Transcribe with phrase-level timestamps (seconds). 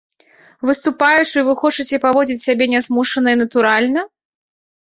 [0.69, 4.01] Выступаючы, вы хочаце паводзіць сябе нязмушана і натуральна?